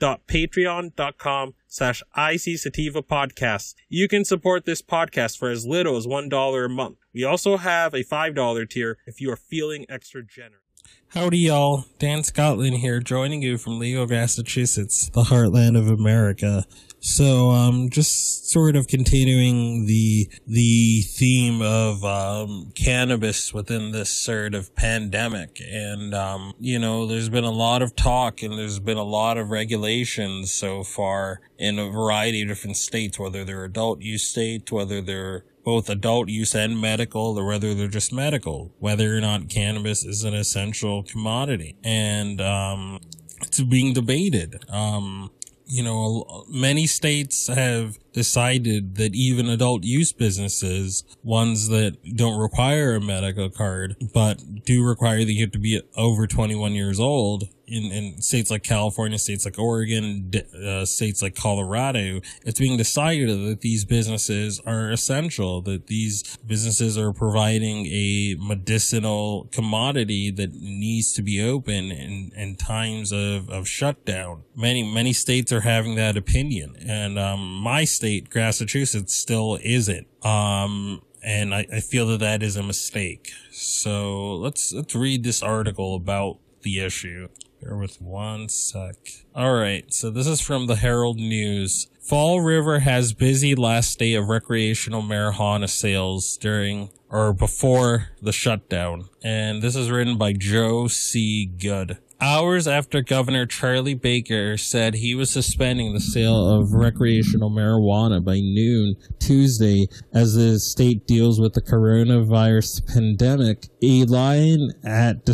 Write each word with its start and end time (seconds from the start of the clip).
www.patreon.com 0.00 1.54
slash 1.66 2.02
IC 2.16 2.58
Sativa 2.58 3.02
Podcasts. 3.02 3.74
You 3.88 4.08
can 4.08 4.24
support 4.24 4.64
this 4.64 4.82
podcast 4.82 5.38
for 5.38 5.50
as 5.50 5.66
little 5.66 5.96
as 5.96 6.06
$1 6.06 6.64
a 6.64 6.68
month. 6.68 6.98
We 7.12 7.24
also 7.24 7.56
have 7.56 7.94
a 7.94 8.04
$5 8.04 8.70
tier 8.70 8.98
if 9.06 9.20
you 9.20 9.30
are 9.30 9.36
feeling 9.36 9.86
extra 9.88 10.24
generous. 10.24 10.67
Howdy, 11.12 11.38
y'all. 11.38 11.86
Dan 11.98 12.22
Scotland 12.22 12.76
here, 12.76 13.00
joining 13.00 13.40
you 13.40 13.56
from 13.56 13.78
Leo, 13.78 14.06
Massachusetts, 14.06 15.08
the 15.08 15.22
heartland 15.22 15.78
of 15.78 15.88
America. 15.88 16.66
So, 17.00 17.50
um, 17.50 17.88
just 17.88 18.50
sort 18.50 18.76
of 18.76 18.88
continuing 18.88 19.86
the 19.86 20.28
the 20.46 21.02
theme 21.02 21.62
of 21.62 22.04
um, 22.04 22.72
cannabis 22.74 23.54
within 23.54 23.92
this 23.92 24.10
sort 24.10 24.54
of 24.54 24.74
pandemic, 24.74 25.60
and 25.60 26.14
um, 26.14 26.52
you 26.60 26.78
know, 26.78 27.06
there's 27.06 27.28
been 27.28 27.44
a 27.44 27.50
lot 27.50 27.82
of 27.82 27.96
talk 27.96 28.42
and 28.42 28.58
there's 28.58 28.78
been 28.80 28.98
a 28.98 29.02
lot 29.02 29.38
of 29.38 29.50
regulations 29.50 30.52
so 30.52 30.82
far 30.82 31.40
in 31.56 31.78
a 31.78 31.88
variety 31.88 32.42
of 32.42 32.48
different 32.48 32.76
states, 32.76 33.18
whether 33.18 33.44
they're 33.44 33.64
adult 33.64 34.02
use 34.02 34.28
states, 34.28 34.70
whether 34.70 35.00
they're 35.00 35.44
both 35.72 35.90
adult 35.90 36.26
use 36.40 36.54
and 36.54 36.80
medical, 36.80 37.38
or 37.38 37.44
whether 37.50 37.74
they're 37.74 37.96
just 38.00 38.10
medical, 38.10 38.56
whether 38.78 39.06
or 39.16 39.20
not 39.20 39.50
cannabis 39.50 40.02
is 40.12 40.24
an 40.24 40.34
essential 40.44 40.96
commodity. 41.12 41.76
And, 41.84 42.40
um, 42.40 43.00
it's 43.42 43.60
being 43.60 43.92
debated. 43.92 44.50
Um, 44.70 45.30
you 45.66 45.82
know, 45.82 46.44
many 46.48 46.86
states 46.86 47.36
have 47.48 47.98
decided 48.12 48.96
that 48.96 49.14
even 49.14 49.48
adult 49.48 49.84
use 49.84 50.12
businesses, 50.12 51.04
ones 51.22 51.68
that 51.68 51.96
don't 52.16 52.38
require 52.38 52.94
a 52.94 53.00
medical 53.00 53.48
card, 53.50 53.96
but 54.12 54.64
do 54.64 54.84
require 54.84 55.24
that 55.24 55.32
you 55.32 55.44
have 55.44 55.52
to 55.52 55.58
be 55.58 55.80
over 55.96 56.26
21 56.26 56.72
years 56.72 57.00
old, 57.00 57.48
in, 57.68 57.92
in 57.92 58.22
states 58.22 58.50
like 58.50 58.62
California, 58.62 59.18
states 59.18 59.44
like 59.44 59.58
Oregon, 59.58 60.30
uh, 60.66 60.84
states 60.84 61.22
like 61.22 61.34
Colorado, 61.34 62.20
it's 62.44 62.58
being 62.58 62.76
decided 62.76 63.28
that 63.28 63.60
these 63.60 63.84
businesses 63.84 64.60
are 64.66 64.90
essential, 64.90 65.60
that 65.62 65.86
these 65.86 66.36
businesses 66.38 66.96
are 66.96 67.12
providing 67.12 67.86
a 67.86 68.36
medicinal 68.38 69.48
commodity 69.52 70.30
that 70.30 70.54
needs 70.54 71.12
to 71.12 71.22
be 71.22 71.42
open 71.42 71.92
in, 71.92 72.32
in 72.34 72.56
times 72.56 73.12
of, 73.12 73.48
of 73.50 73.68
shutdown. 73.68 74.44
Many, 74.56 74.82
many 74.82 75.12
states 75.12 75.52
are 75.52 75.60
having 75.60 75.94
that 75.96 76.16
opinion. 76.16 76.76
And, 76.86 77.18
um, 77.18 77.54
my 77.54 77.84
Massachusetts, 78.02 79.16
still 79.16 79.58
isn't. 79.62 80.06
Um, 80.24 81.02
and 81.22 81.54
I, 81.54 81.66
I 81.72 81.80
feel 81.80 82.06
that 82.08 82.20
that 82.20 82.42
is 82.42 82.56
a 82.56 82.62
mistake. 82.62 83.30
So 83.50 84.34
let's, 84.34 84.72
let's 84.72 84.94
read 84.94 85.24
this 85.24 85.42
article 85.42 85.94
about 85.94 86.38
the 86.62 86.80
issue. 86.80 87.28
Bear 87.60 87.76
with 87.76 88.00
one 88.00 88.48
sec. 88.48 88.94
Alright, 89.34 89.92
so 89.92 90.10
this 90.10 90.26
is 90.26 90.40
from 90.40 90.66
the 90.66 90.76
Herald 90.76 91.16
News. 91.16 91.88
Fall 92.00 92.40
River 92.40 92.78
has 92.78 93.12
busy 93.12 93.54
last 93.54 93.98
day 93.98 94.14
of 94.14 94.28
recreational 94.28 95.02
marijuana 95.02 95.68
sales 95.68 96.36
during 96.36 96.90
or 97.10 97.32
before 97.32 98.10
the 98.22 98.32
shutdown. 98.32 99.08
And 99.22 99.60
this 99.60 99.76
is 99.76 99.90
written 99.90 100.16
by 100.16 100.32
Jo 100.32 100.86
C. 100.86 101.46
Goode. 101.46 101.98
Hours 102.20 102.66
after 102.66 103.00
Governor 103.00 103.46
Charlie 103.46 103.94
Baker 103.94 104.56
said 104.56 104.94
he 104.94 105.14
was 105.14 105.30
suspending 105.30 105.94
the 105.94 106.00
sale 106.00 106.48
of 106.48 106.72
recreational 106.72 107.48
marijuana 107.48 108.24
by 108.24 108.40
noon 108.40 108.96
Tuesday 109.20 109.86
as 110.12 110.34
the 110.34 110.58
state 110.58 111.06
deals 111.06 111.40
with 111.40 111.52
the 111.52 111.62
coronavirus 111.62 112.92
pandemic, 112.92 113.68
a 113.82 114.04
line 114.04 114.72
at 114.84 115.24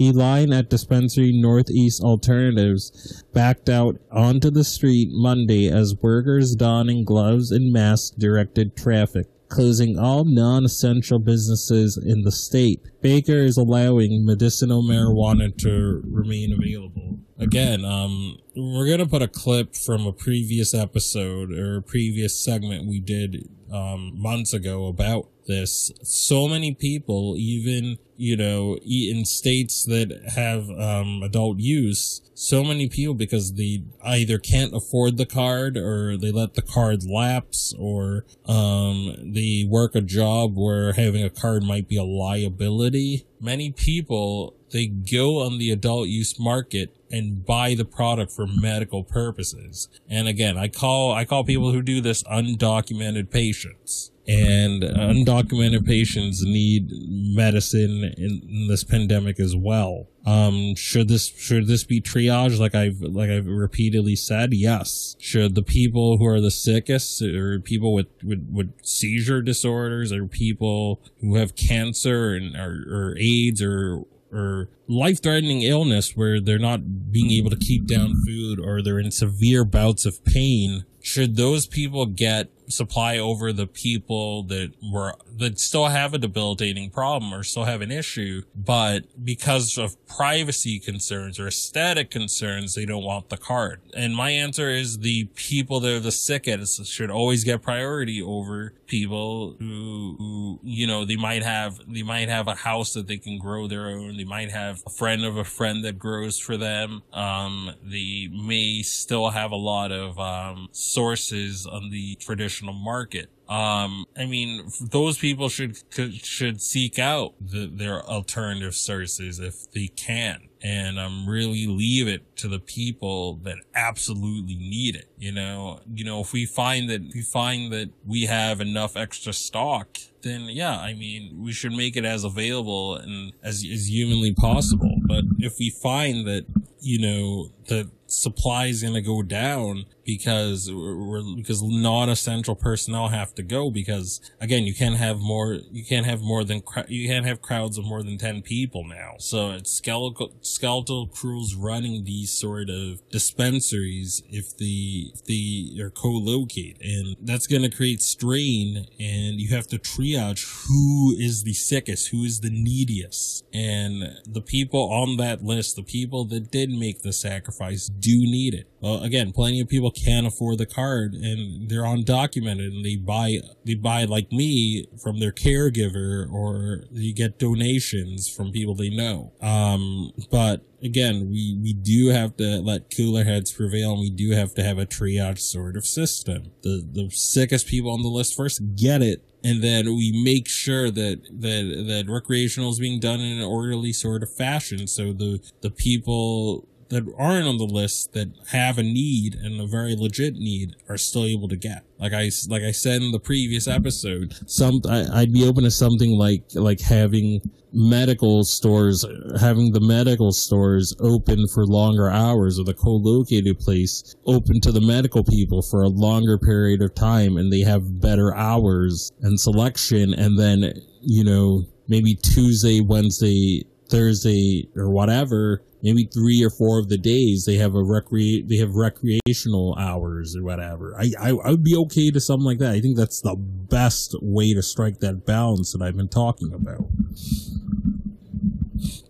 a 0.00 0.12
line 0.12 0.52
at 0.52 0.70
Dispensary 0.70 1.30
Northeast 1.32 2.02
Alternatives 2.02 3.22
backed 3.34 3.68
out 3.68 4.00
onto 4.10 4.50
the 4.50 4.64
street 4.64 5.08
Monday 5.10 5.70
as 5.70 5.94
workers 6.00 6.54
donning 6.54 7.04
gloves 7.04 7.50
and 7.50 7.70
masks 7.70 8.16
directed 8.16 8.74
traffic, 8.76 9.26
closing 9.52 9.98
all 9.98 10.24
non-essential 10.24 11.18
businesses 11.18 11.96
in 11.96 12.22
the 12.22 12.32
state. 12.32 12.80
Baker 13.02 13.38
is 13.38 13.56
allowing 13.58 14.24
medicinal 14.24 14.82
marijuana 14.82 15.56
to 15.58 16.02
remain 16.06 16.52
available. 16.52 17.18
Again, 17.38 17.84
um, 17.84 18.38
we're 18.56 18.88
gonna 18.88 19.06
put 19.06 19.20
a 19.20 19.28
clip 19.28 19.76
from 19.76 20.06
a 20.06 20.12
previous 20.12 20.72
episode 20.72 21.52
or 21.52 21.78
a 21.78 21.82
previous 21.82 22.42
segment 22.42 22.88
we 22.88 23.00
did 23.00 23.48
um, 23.70 24.12
months 24.14 24.54
ago 24.54 24.86
about 24.86 25.28
this. 25.46 25.90
So 26.02 26.48
many 26.48 26.74
people, 26.74 27.34
even, 27.36 27.98
you 28.16 28.36
know, 28.36 28.76
in 28.84 29.24
states 29.24 29.84
that 29.84 30.32
have 30.34 30.68
um, 30.70 31.22
adult 31.22 31.58
use, 31.58 32.20
so 32.34 32.64
many 32.64 32.88
people 32.88 33.14
because 33.14 33.54
they 33.54 33.82
either 34.04 34.38
can't 34.38 34.74
afford 34.74 35.16
the 35.16 35.26
card 35.26 35.76
or 35.76 36.16
they 36.16 36.32
let 36.32 36.54
the 36.54 36.62
card 36.62 37.04
lapse 37.04 37.74
or 37.78 38.24
um, 38.46 39.14
they 39.22 39.66
work 39.68 39.94
a 39.94 40.00
job 40.00 40.56
where 40.56 40.92
having 40.94 41.22
a 41.22 41.30
card 41.30 41.62
might 41.62 41.88
be 41.88 41.96
a 41.96 42.04
liability. 42.04 43.26
Many 43.40 43.70
people, 43.72 44.54
they 44.70 44.86
go 44.86 45.42
on 45.42 45.58
the 45.58 45.70
adult 45.70 46.08
use 46.08 46.38
market 46.38 46.96
and 47.10 47.44
buy 47.44 47.74
the 47.74 47.84
product 47.84 48.32
for 48.32 48.46
medical 48.46 49.04
purposes. 49.04 49.88
And 50.08 50.26
again, 50.26 50.56
I 50.56 50.68
call, 50.68 51.12
I 51.12 51.24
call 51.24 51.44
people 51.44 51.72
who 51.72 51.82
do 51.82 52.00
this 52.00 52.22
undocumented 52.24 53.30
patients 53.30 54.11
and 54.26 54.82
undocumented 54.82 55.84
patients 55.84 56.44
need 56.44 56.90
medicine 56.90 58.14
in, 58.16 58.68
this 58.68 58.84
pandemic 58.84 59.40
as 59.40 59.56
well. 59.56 60.08
Um, 60.24 60.76
should 60.76 61.08
this 61.08 61.26
should 61.26 61.66
this 61.66 61.82
be 61.82 62.00
triage 62.00 62.58
like 62.58 62.74
I've 62.74 63.00
like 63.00 63.28
I've 63.28 63.46
repeatedly 63.46 64.14
said? 64.14 64.50
Yes. 64.52 65.16
Should 65.18 65.56
the 65.56 65.62
people 65.62 66.18
who 66.18 66.26
are 66.26 66.40
the 66.40 66.50
sickest, 66.50 67.20
or 67.22 67.58
people 67.58 67.92
with 67.92 68.06
with, 68.22 68.48
with 68.50 68.72
seizure 68.82 69.42
disorders, 69.42 70.12
or 70.12 70.26
people 70.26 71.02
who 71.20 71.34
have 71.36 71.56
cancer 71.56 72.34
and 72.34 72.56
or, 72.56 72.84
or 72.88 73.16
AIDS 73.18 73.60
or 73.60 74.04
or 74.32 74.68
life 74.88 75.22
threatening 75.22 75.62
illness 75.62 76.16
where 76.16 76.40
they're 76.40 76.58
not 76.58 77.12
being 77.12 77.30
able 77.30 77.50
to 77.50 77.56
keep 77.56 77.86
down 77.86 78.14
food 78.24 78.58
or 78.58 78.82
they're 78.82 78.98
in 78.98 79.10
severe 79.10 79.64
bouts 79.64 80.06
of 80.06 80.24
pain, 80.24 80.84
should 81.02 81.36
those 81.36 81.66
people 81.66 82.06
get 82.06 82.50
supply 82.72 83.18
over 83.18 83.52
the 83.52 83.66
people 83.66 84.42
that 84.44 84.72
were 84.82 85.14
that 85.36 85.58
still 85.58 85.86
have 85.86 86.14
a 86.14 86.18
debilitating 86.18 86.90
problem 86.90 87.32
or 87.32 87.42
still 87.42 87.64
have 87.64 87.80
an 87.80 87.90
issue, 87.90 88.42
but 88.54 89.04
because 89.24 89.78
of 89.78 89.94
privacy 90.06 90.78
concerns 90.78 91.38
or 91.38 91.48
aesthetic 91.48 92.10
concerns, 92.10 92.74
they 92.74 92.84
don't 92.84 93.04
want 93.04 93.28
the 93.28 93.36
card. 93.36 93.80
And 93.94 94.14
my 94.14 94.30
answer 94.30 94.68
is 94.70 94.98
the 94.98 95.24
people 95.34 95.80
that 95.80 95.92
are 95.92 96.00
the 96.00 96.12
sickest 96.12 96.86
should 96.86 97.10
always 97.10 97.44
get 97.44 97.62
priority 97.62 98.22
over 98.22 98.74
people 98.86 99.56
who, 99.58 100.16
who 100.18 100.60
you 100.62 100.86
know 100.86 101.04
they 101.04 101.16
might 101.16 101.42
have 101.42 101.78
they 101.88 102.02
might 102.02 102.28
have 102.28 102.46
a 102.46 102.54
house 102.54 102.92
that 102.92 103.06
they 103.06 103.18
can 103.18 103.38
grow 103.38 103.66
their 103.66 103.88
own. 103.88 104.16
They 104.16 104.24
might 104.24 104.50
have 104.50 104.82
a 104.86 104.90
friend 104.90 105.24
of 105.24 105.36
a 105.36 105.44
friend 105.44 105.84
that 105.84 105.98
grows 105.98 106.38
for 106.38 106.56
them. 106.56 107.02
Um, 107.12 107.74
they 107.82 108.28
may 108.30 108.82
still 108.82 109.30
have 109.30 109.50
a 109.50 109.56
lot 109.56 109.92
of 109.92 110.18
um, 110.18 110.68
sources 110.92 111.66
on 111.66 111.90
the 111.90 112.16
traditional 112.16 112.74
market. 112.74 113.30
Um, 113.48 114.06
I 114.16 114.24
mean, 114.24 114.70
those 114.80 115.18
people 115.18 115.48
should 115.50 115.76
should 116.24 116.62
seek 116.62 116.98
out 116.98 117.34
the, 117.38 117.66
their 117.66 118.02
alternative 118.02 118.74
sources 118.74 119.38
if 119.40 119.70
they 119.72 119.88
can, 119.88 120.48
and 120.62 120.98
um, 120.98 121.28
really 121.28 121.66
leave 121.66 122.08
it 122.08 122.34
to 122.38 122.48
the 122.48 122.60
people 122.60 123.34
that 123.42 123.56
absolutely 123.74 124.54
need 124.54 124.96
it. 124.96 125.10
You 125.18 125.32
know, 125.32 125.80
you 125.92 126.04
know, 126.04 126.20
if 126.20 126.32
we 126.32 126.46
find 126.46 126.88
that 126.88 127.02
we 127.14 127.20
find 127.20 127.72
that 127.72 127.90
we 128.06 128.22
have 128.22 128.62
enough 128.62 128.96
extra 128.96 129.34
stock, 129.34 129.98
then 130.22 130.42
yeah, 130.42 130.78
I 130.78 130.94
mean, 130.94 131.42
we 131.42 131.52
should 131.52 131.72
make 131.72 131.96
it 131.96 132.06
as 132.06 132.24
available 132.24 132.96
and 132.96 133.34
as 133.42 133.66
as 133.70 133.90
humanly 133.90 134.32
possible. 134.32 134.96
But 135.02 135.24
if 135.38 135.58
we 135.58 135.68
find 135.68 136.26
that 136.26 136.46
you 136.80 136.98
know 136.98 137.50
that 137.68 137.90
supply 138.06 138.66
is 138.66 138.82
going 138.82 138.94
to 138.94 139.02
go 139.02 139.22
down 139.22 139.86
because 140.04 140.70
we're, 140.70 141.22
because 141.36 141.62
non-essential 141.62 142.54
personnel 142.54 143.08
have 143.08 143.34
to 143.34 143.42
go 143.42 143.70
because 143.70 144.20
again 144.40 144.64
you 144.64 144.74
can't 144.74 144.96
have 144.96 145.18
more 145.18 145.58
you 145.70 145.84
can't 145.84 146.06
have 146.06 146.20
more 146.20 146.44
than 146.44 146.62
you 146.88 147.08
can't 147.08 147.26
have 147.26 147.40
crowds 147.40 147.78
of 147.78 147.84
more 147.84 148.02
than 148.02 148.18
10 148.18 148.42
people 148.42 148.84
now. 148.84 149.14
So 149.18 149.52
it's 149.52 149.72
skeletal 149.72 150.32
skeletal 150.40 151.06
crews 151.06 151.54
running 151.54 152.04
these 152.04 152.32
sort 152.32 152.68
of 152.68 153.00
dispensaries 153.10 154.22
if 154.28 154.56
the 154.56 155.12
if 155.14 155.24
the 155.24 155.80
are 155.80 155.90
co-locate 155.90 156.78
and 156.82 157.16
that's 157.20 157.46
going 157.46 157.62
to 157.62 157.70
create 157.70 158.00
strain 158.00 158.86
and 158.98 159.40
you 159.40 159.54
have 159.54 159.66
to 159.68 159.78
triage 159.78 160.66
who 160.66 161.14
is 161.18 161.42
the 161.44 161.54
sickest 161.54 162.08
who 162.08 162.24
is 162.24 162.40
the 162.40 162.50
neediest. 162.50 163.44
And 163.52 164.18
the 164.26 164.40
people 164.40 164.90
on 164.92 165.16
that 165.18 165.42
list 165.42 165.76
the 165.76 165.82
people 165.82 166.24
that 166.26 166.50
did 166.50 166.70
make 166.70 167.02
the 167.02 167.12
sacrifice 167.12 167.86
do 167.86 168.12
need 168.12 168.54
it. 168.54 168.66
Well, 168.80 169.02
again, 169.02 169.32
plenty 169.32 169.60
of 169.60 169.68
people 169.68 169.91
can't 169.92 170.26
afford 170.26 170.58
the 170.58 170.66
card 170.66 171.14
and 171.14 171.68
they're 171.68 171.82
undocumented 171.82 172.68
and 172.68 172.84
they 172.84 172.96
buy, 172.96 173.38
they 173.64 173.74
buy 173.74 174.04
like 174.04 174.32
me 174.32 174.86
from 175.02 175.20
their 175.20 175.32
caregiver 175.32 176.30
or 176.30 176.84
they 176.90 177.12
get 177.12 177.38
donations 177.38 178.28
from 178.28 178.52
people 178.52 178.74
they 178.74 178.90
know. 178.90 179.32
Um, 179.40 180.12
but 180.30 180.64
again, 180.82 181.30
we, 181.30 181.58
we 181.62 181.72
do 181.72 182.08
have 182.08 182.36
to 182.38 182.60
let 182.60 182.94
cooler 182.94 183.24
heads 183.24 183.52
prevail 183.52 183.92
and 183.92 184.00
we 184.00 184.10
do 184.10 184.30
have 184.32 184.54
to 184.54 184.62
have 184.62 184.78
a 184.78 184.86
triage 184.86 185.40
sort 185.40 185.76
of 185.76 185.86
system. 185.86 186.52
The, 186.62 186.86
the 186.90 187.10
sickest 187.10 187.66
people 187.66 187.90
on 187.92 188.02
the 188.02 188.08
list 188.08 188.36
first 188.36 188.60
get 188.76 189.02
it 189.02 189.24
and 189.44 189.62
then 189.62 189.86
we 189.86 190.22
make 190.24 190.48
sure 190.48 190.90
that 190.90 191.22
that 191.40 191.84
that 191.88 192.04
recreational 192.08 192.70
is 192.70 192.78
being 192.78 193.00
done 193.00 193.20
in 193.20 193.38
an 193.38 193.44
orderly 193.44 193.92
sort 193.92 194.22
of 194.22 194.32
fashion 194.32 194.86
so 194.86 195.12
the 195.12 195.40
the 195.62 195.70
people 195.70 196.68
that 196.92 197.10
aren't 197.18 197.48
on 197.48 197.56
the 197.56 197.64
list 197.64 198.12
that 198.12 198.28
have 198.50 198.76
a 198.76 198.82
need 198.82 199.34
and 199.34 199.58
a 199.58 199.66
very 199.66 199.96
legit 199.96 200.34
need 200.34 200.76
are 200.90 200.98
still 200.98 201.24
able 201.24 201.48
to 201.48 201.56
get. 201.56 201.84
Like 201.98 202.12
I 202.12 202.30
like 202.48 202.62
I 202.62 202.70
said 202.70 203.00
in 203.00 203.12
the 203.12 203.18
previous 203.18 203.66
episode, 203.66 204.34
some 204.46 204.82
I, 204.88 205.20
would 205.20 205.32
be 205.32 205.48
open 205.48 205.64
to 205.64 205.70
something 205.70 206.18
like 206.18 206.44
like 206.54 206.80
having 206.80 207.40
medical 207.72 208.44
stores, 208.44 209.06
having 209.40 209.72
the 209.72 209.80
medical 209.80 210.32
stores 210.32 210.94
open 211.00 211.46
for 211.54 211.64
longer 211.64 212.10
hours, 212.10 212.58
or 212.60 212.64
the 212.64 212.74
co-located 212.74 213.58
place 213.58 214.14
open 214.26 214.60
to 214.60 214.70
the 214.70 214.82
medical 214.82 215.24
people 215.24 215.62
for 215.62 215.82
a 215.82 215.88
longer 215.88 216.36
period 216.36 216.82
of 216.82 216.94
time, 216.94 217.38
and 217.38 217.50
they 217.50 217.60
have 217.60 218.02
better 218.02 218.36
hours 218.36 219.10
and 219.22 219.40
selection, 219.40 220.12
and 220.12 220.38
then 220.38 220.74
you 221.00 221.24
know 221.24 221.64
maybe 221.88 222.14
Tuesday, 222.14 222.82
Wednesday, 222.82 223.64
Thursday, 223.88 224.68
or 224.76 224.90
whatever 224.90 225.62
maybe 225.82 226.08
three 226.12 226.42
or 226.42 226.50
four 226.50 226.78
of 226.78 226.88
the 226.88 226.98
days 226.98 227.44
they 227.46 227.56
have 227.56 227.74
a 227.74 227.82
recre 227.82 228.46
they 228.48 228.56
have 228.56 228.74
recreational 228.74 229.76
hours 229.78 230.36
or 230.36 230.42
whatever. 230.42 230.96
I, 230.98 231.10
I 231.20 231.30
I 231.30 231.50
would 231.50 231.64
be 231.64 231.76
okay 231.76 232.10
to 232.10 232.20
something 232.20 232.46
like 232.46 232.58
that. 232.58 232.72
I 232.72 232.80
think 232.80 232.96
that's 232.96 233.20
the 233.20 233.36
best 233.36 234.14
way 234.22 234.54
to 234.54 234.62
strike 234.62 234.98
that 235.00 235.26
balance 235.26 235.72
that 235.72 235.82
I've 235.82 235.96
been 235.96 236.08
talking 236.08 236.52
about. 236.52 236.88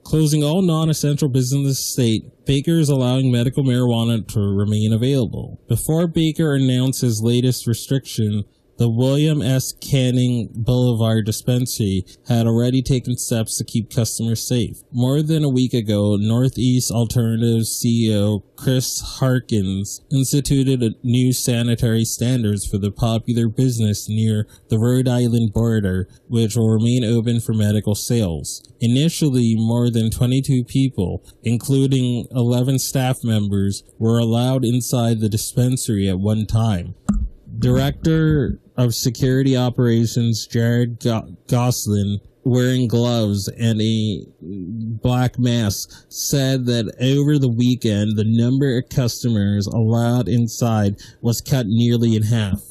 Closing 0.05 0.45
all 0.45 0.61
non-essential 0.61 1.29
business 1.31 1.59
in 1.59 1.65
the 1.65 1.75
state, 1.75 2.45
Baker 2.45 2.79
is 2.79 2.91
allowing 2.91 3.33
medical 3.33 3.65
marijuana 3.65 4.27
to 4.35 4.41
remain 4.41 4.93
available. 4.93 5.59
Before 5.69 6.07
Baker 6.07 6.53
announced 6.53 7.01
his 7.01 7.23
latest 7.23 7.67
restriction, 7.67 8.45
the 8.79 8.89
William 8.89 9.43
S. 9.43 9.73
Canning 9.73 10.49
Boulevard 10.53 11.27
dispensary 11.27 12.05
had 12.29 12.47
already 12.47 12.83
taken 12.83 13.17
steps 13.17 13.59
to 13.59 13.65
keep 13.65 13.91
customers 13.91 14.47
safe. 14.47 14.83
More 14.91 15.23
than 15.23 15.45
a 15.45 15.49
week 15.49 15.75
ago, 15.75 16.17
Northeast 16.17 16.91
Alternatives 16.91 17.71
CEO 17.71 18.43
Chris 18.63 19.01
Harkins 19.19 20.03
instituted 20.13 20.95
new 21.03 21.33
sanitary 21.33 22.05
standards 22.05 22.65
for 22.65 22.79
the 22.79 22.93
popular 22.93 23.49
business 23.49 24.09
near 24.09 24.47
the 24.69 24.79
Rhode 24.79 25.09
Island 25.09 25.53
border, 25.53 26.09
which 26.29 26.55
will 26.55 26.71
remain 26.71 27.03
open 27.03 27.41
for 27.41 27.55
medical 27.55 27.97
sales. 27.97 28.63
Initially, 28.81 29.57
more 29.57 29.91
than 29.91 30.11
22 30.11 30.63
people, 30.63 31.25
including 31.43 32.27
11 32.31 32.79
staff 32.79 33.25
members, 33.25 33.83
were 33.99 34.19
allowed 34.19 34.65
inside 34.65 35.19
the 35.19 35.29
dispensary 35.29 36.09
at 36.09 36.21
one 36.21 36.47
time. 36.47 36.95
Director 37.59 38.61
of 38.77 38.95
Security 38.95 39.57
Operations 39.57 40.47
Jared 40.47 41.01
Go- 41.01 41.37
Goslin, 41.49 42.21
wearing 42.45 42.89
gloves 42.89 43.49
and 43.49 43.81
a 43.81 44.27
black 44.41 45.39
mask, 45.39 46.07
said 46.09 46.67
that 46.67 46.93
over 47.01 47.39
the 47.39 47.49
weekend 47.49 48.17
the 48.17 48.25
number 48.25 48.79
of 48.79 48.89
customers 48.89 49.67
allowed 49.67 50.29
inside 50.29 50.97
was 51.21 51.41
cut 51.41 51.67
nearly 51.67 52.17
in 52.17 52.25
half. 52.25 52.63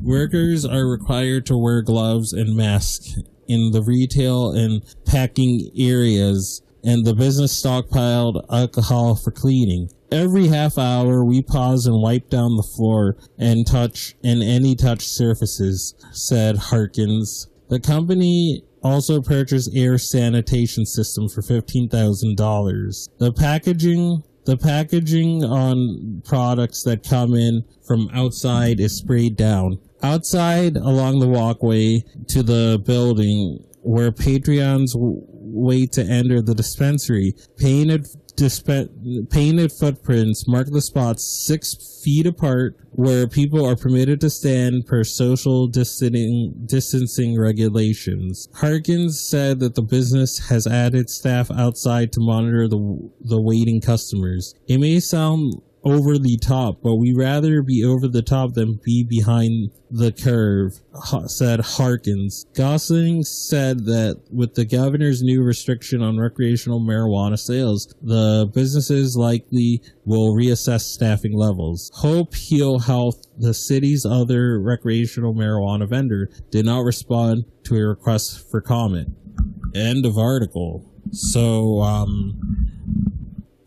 Workers 0.00 0.64
are 0.64 0.86
required 0.86 1.46
to 1.46 1.56
wear 1.56 1.82
gloves 1.82 2.32
and 2.32 2.56
masks 2.56 3.18
in 3.48 3.72
the 3.72 3.82
retail 3.82 4.50
and 4.50 4.82
packing 5.04 5.70
areas, 5.76 6.62
and 6.82 7.04
the 7.04 7.14
business 7.14 7.60
stockpiled 7.60 8.44
alcohol 8.50 9.14
for 9.14 9.30
cleaning. 9.30 9.90
Every 10.12 10.48
half 10.48 10.76
hour, 10.76 11.24
we 11.24 11.40
pause 11.40 11.86
and 11.86 12.02
wipe 12.02 12.28
down 12.28 12.56
the 12.56 12.68
floor 12.76 13.16
and 13.38 13.66
touch 13.66 14.14
and 14.22 14.42
any 14.42 14.76
touch 14.76 15.06
surfaces, 15.06 15.94
said 16.12 16.58
Harkins. 16.58 17.48
The 17.70 17.80
company 17.80 18.62
also 18.82 19.22
purchased 19.22 19.70
air 19.74 19.96
sanitation 19.96 20.84
system 20.84 21.30
for 21.30 21.40
$15,000. 21.40 23.08
The 23.18 23.32
packaging 23.32 24.22
the 24.44 24.56
packaging 24.56 25.44
on 25.44 26.20
products 26.24 26.82
that 26.82 27.08
come 27.08 27.34
in 27.34 27.64
from 27.86 28.10
outside 28.12 28.80
is 28.80 28.96
sprayed 28.98 29.36
down. 29.36 29.78
Outside 30.02 30.76
along 30.76 31.20
the 31.20 31.28
walkway 31.28 32.02
to 32.28 32.42
the 32.42 32.82
building 32.84 33.64
where 33.82 34.10
Patreons 34.10 34.90
wait 34.94 35.92
to 35.92 36.02
enter 36.02 36.40
the 36.42 36.54
dispensary, 36.54 37.34
painted 37.56 38.06
disp- 38.42 38.88
painted 39.30 39.70
footprints 39.70 40.48
mark 40.48 40.66
the 40.66 40.80
spots 40.80 41.24
six 41.24 42.00
feet 42.02 42.26
apart 42.26 42.76
where 42.90 43.28
people 43.28 43.64
are 43.64 43.76
permitted 43.76 44.20
to 44.20 44.28
stand 44.28 44.84
per 44.84 45.04
social 45.04 45.68
distancing, 45.68 46.52
distancing 46.66 47.38
regulations. 47.38 48.48
Harkins 48.54 49.20
said 49.20 49.60
that 49.60 49.76
the 49.76 49.82
business 49.82 50.48
has 50.48 50.66
added 50.66 51.08
staff 51.08 51.52
outside 51.52 52.12
to 52.12 52.20
monitor 52.20 52.66
the, 52.66 53.10
the 53.20 53.40
waiting 53.40 53.80
customers. 53.80 54.54
It 54.66 54.78
may 54.78 54.98
sound 54.98 55.62
over 55.84 56.18
the 56.18 56.36
top, 56.38 56.80
but 56.82 56.96
we 56.96 57.12
rather 57.12 57.62
be 57.62 57.84
over 57.84 58.06
the 58.06 58.22
top 58.22 58.54
than 58.54 58.80
be 58.84 59.02
behind 59.02 59.70
the 59.90 60.12
curve, 60.12 60.80
said 61.26 61.60
Harkins. 61.60 62.46
Gosling 62.54 63.24
said 63.24 63.84
that 63.86 64.22
with 64.30 64.54
the 64.54 64.64
governor's 64.64 65.22
new 65.22 65.42
restriction 65.42 66.02
on 66.02 66.18
recreational 66.18 66.80
marijuana 66.80 67.38
sales, 67.38 67.92
the 68.00 68.50
businesses 68.54 69.16
likely 69.16 69.82
will 70.04 70.34
reassess 70.34 70.82
staffing 70.82 71.36
levels. 71.36 71.90
Hope 71.94 72.34
Heal 72.34 72.78
Health, 72.78 73.26
the 73.36 73.54
city's 73.54 74.06
other 74.06 74.60
recreational 74.60 75.34
marijuana 75.34 75.88
vendor, 75.88 76.30
did 76.50 76.64
not 76.64 76.80
respond 76.80 77.44
to 77.64 77.76
a 77.76 77.86
request 77.86 78.50
for 78.50 78.60
comment. 78.60 79.14
End 79.74 80.06
of 80.06 80.16
article. 80.16 80.88
So, 81.10 81.80
um, 81.80 82.51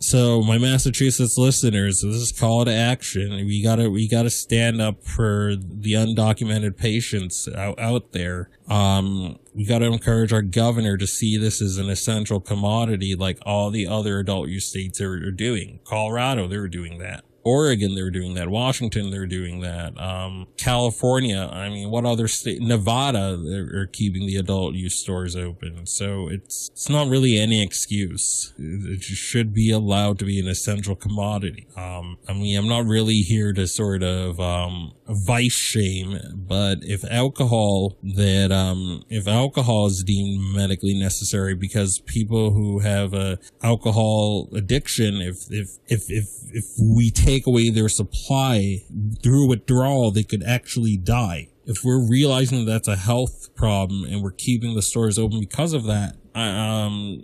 so 0.06 0.42
my 0.44 0.60
Massachusetts 0.60 1.36
listeners, 1.36 2.02
this 2.02 2.16
is 2.16 2.32
call 2.32 2.64
to 2.66 2.72
action. 2.72 3.34
We 3.48 3.64
gotta, 3.64 3.90
we 3.90 4.08
gotta 4.08 4.30
stand 4.30 4.80
up 4.80 5.04
for 5.04 5.56
the 5.56 5.94
undocumented 5.94 6.78
patients 6.78 7.48
out, 7.48 7.80
out 7.80 8.12
there. 8.12 8.52
Um, 8.70 9.40
we 9.56 9.66
gotta 9.66 9.86
encourage 9.86 10.32
our 10.32 10.44
governor 10.44 10.96
to 10.96 11.08
see 11.08 11.38
this 11.38 11.60
as 11.62 11.78
an 11.80 11.90
essential 11.90 12.40
commodity 12.40 13.16
like 13.16 13.40
all 13.48 13.72
the 13.72 13.88
other 13.88 14.20
adult 14.20 14.48
use 14.48 14.68
states 14.68 15.02
are, 15.02 15.14
are 15.14 15.32
doing. 15.32 15.80
Colorado, 15.84 16.48
they 16.48 16.60
were 16.60 16.68
doing 16.68 17.00
that. 17.00 17.25
Oregon, 17.46 17.94
they're 17.94 18.10
doing 18.10 18.34
that. 18.34 18.50
Washington, 18.50 19.12
they're 19.12 19.28
doing 19.28 19.62
that. 19.62 20.00
Um, 20.02 20.48
California, 20.58 21.48
I 21.52 21.70
mean, 21.70 21.92
what 21.92 22.04
other 22.04 22.28
state? 22.28 22.60
Nevada, 22.60 23.38
they're, 23.38 23.82
are 23.82 23.86
keeping 23.86 24.26
the 24.26 24.38
adult 24.38 24.74
use 24.74 25.00
stores 25.00 25.36
open. 25.36 25.86
So 25.86 26.28
it's 26.28 26.70
it's 26.74 26.90
not 26.90 27.08
really 27.08 27.38
any 27.38 27.62
excuse. 27.62 28.54
It 28.58 29.04
should 29.04 29.54
be 29.54 29.70
allowed 29.70 30.18
to 30.20 30.26
be 30.26 30.40
an 30.40 30.48
essential 30.48 30.96
commodity. 30.96 31.68
Um, 31.78 32.18
I 32.28 32.34
mean, 32.34 32.58
I'm 32.58 32.68
not 32.68 32.86
really 32.86 33.20
here 33.20 33.54
to 33.54 33.68
sort 33.68 34.02
of 34.02 34.40
um, 34.40 34.94
vice 35.08 35.54
shame, 35.54 36.18
but 36.36 36.80
if 36.82 37.04
alcohol 37.06 37.98
that 38.02 38.52
um, 38.52 39.04
if 39.10 39.28
alcohol 39.28 39.86
is 39.88 40.04
deemed 40.04 40.56
medically 40.56 40.98
necessary 40.98 41.54
because 41.54 42.00
people 42.00 42.52
who 42.52 42.80
have 42.80 43.14
a 43.14 43.38
alcohol 43.62 44.50
addiction, 44.56 45.22
if 45.22 45.52
if 45.52 45.78
if 45.88 46.10
if 46.10 46.28
if 46.52 46.66
we 46.80 47.12
take 47.12 47.35
take 47.36 47.48
away 47.48 47.70
their 47.70 47.90
supply 47.90 48.84
through 49.22 49.48
withdrawal, 49.48 50.12
they 50.12 50.24
could 50.24 50.44
actually 50.44 50.98
die. 50.98 51.50
If 51.66 51.84
we're 51.84 52.08
realizing 52.08 52.66
that 52.66 52.72
that's 52.72 52.88
a 52.88 52.96
health 52.96 53.56
problem 53.56 54.04
and 54.04 54.22
we're 54.22 54.32
keeping 54.32 54.76
the 54.76 54.82
stores 54.82 55.18
open 55.18 55.40
because 55.40 55.74
of 55.74 55.86
that, 55.86 56.16
um, 56.36 57.24